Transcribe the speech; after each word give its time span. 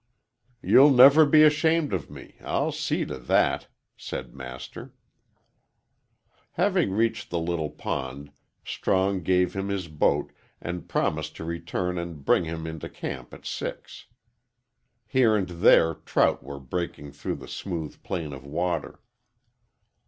"You'll 0.63 0.89
never 0.89 1.27
be 1.27 1.43
ashamed 1.43 1.93
of 1.93 2.09
me 2.09 2.35
I'll 2.43 2.71
see 2.71 3.05
to 3.05 3.19
that," 3.19 3.67
said 3.95 4.33
Master. 4.33 4.95
Having 6.53 6.93
reached 6.93 7.29
the 7.29 7.37
little 7.37 7.69
pond, 7.69 8.31
Strong 8.65 9.21
gave 9.21 9.53
him 9.53 9.67
his 9.69 9.87
boat, 9.87 10.31
and 10.59 10.89
promised 10.89 11.35
to 11.35 11.43
return 11.45 11.99
and 11.99 12.25
bring 12.25 12.45
him 12.45 12.65
into 12.65 12.89
camp 12.89 13.31
at 13.31 13.45
six. 13.45 14.07
Here 15.05 15.35
and 15.35 15.47
there 15.49 15.93
trout 15.93 16.41
were 16.43 16.59
breaking 16.59 17.11
through 17.11 17.35
the 17.35 17.47
smooth 17.47 18.01
plane 18.01 18.33
of 18.33 18.43
water. 18.43 19.01